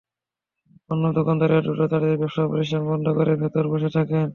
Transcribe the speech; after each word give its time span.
অন্য 0.89 1.03
দোকানিরা 1.17 1.57
দ্রুত 1.63 1.81
তাঁদের 1.91 2.13
ব্যবসা 2.13 2.41
প্রতিষ্ঠান 2.49 2.81
বন্ধ 2.89 3.05
করে 3.17 3.31
ভেতরে 3.41 3.67
বসে 3.73 3.89
থাকেন। 3.97 4.27